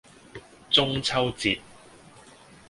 [0.71, 1.59] 中秋節